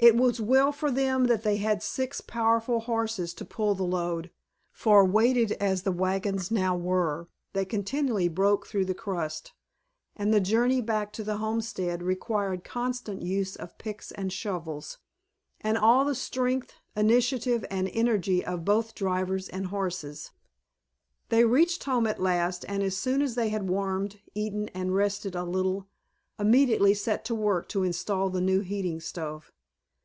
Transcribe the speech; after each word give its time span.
It 0.00 0.14
was 0.14 0.40
well 0.40 0.70
for 0.70 0.92
them 0.92 1.24
that 1.24 1.42
they 1.42 1.56
had 1.56 1.82
six 1.82 2.20
powerful 2.20 2.78
horses 2.82 3.34
to 3.34 3.44
pull 3.44 3.74
the 3.74 3.82
load, 3.82 4.30
for 4.70 5.04
weighted 5.04 5.50
as 5.58 5.82
the 5.82 5.90
wagons 5.90 6.52
now 6.52 6.76
were 6.76 7.26
they 7.52 7.64
continually 7.64 8.28
broke 8.28 8.64
through 8.64 8.84
the 8.84 8.94
crust, 8.94 9.54
and 10.14 10.32
the 10.32 10.38
journey 10.38 10.80
back 10.80 11.12
to 11.14 11.24
the 11.24 11.38
homestead 11.38 12.00
required 12.00 12.62
constant 12.62 13.22
use 13.22 13.56
of 13.56 13.76
picks 13.76 14.12
and 14.12 14.32
shovels, 14.32 14.98
and 15.62 15.76
all 15.76 16.04
the 16.04 16.14
strength, 16.14 16.74
initiative, 16.94 17.64
and 17.68 17.90
energy 17.92 18.44
of 18.46 18.64
both 18.64 18.94
drivers 18.94 19.48
and 19.48 19.66
horses. 19.66 20.30
They 21.28 21.44
reached 21.44 21.82
home 21.82 22.06
at 22.06 22.22
last, 22.22 22.64
and 22.68 22.84
as 22.84 22.96
soon 22.96 23.20
as 23.20 23.34
they 23.34 23.48
had 23.48 23.68
warmed, 23.68 24.20
eaten, 24.32 24.68
and 24.68 24.94
rested 24.94 25.34
a 25.34 25.42
little 25.42 25.88
immediately 26.38 26.94
set 26.94 27.24
to 27.24 27.34
work 27.34 27.68
to 27.70 27.82
install 27.82 28.30
the 28.30 28.40
new 28.40 28.60
heating 28.60 29.00
stove. 29.00 29.50